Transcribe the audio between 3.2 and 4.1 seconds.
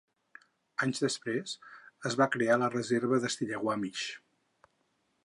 de Stillaguamish.